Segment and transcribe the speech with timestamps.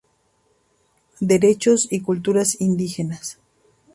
[1.19, 3.37] Derechos y cultura indígenas.